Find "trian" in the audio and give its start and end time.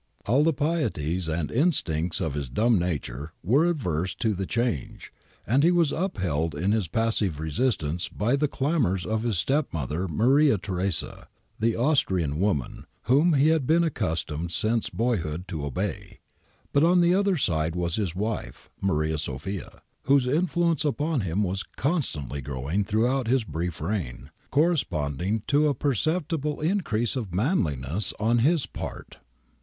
12.03-12.37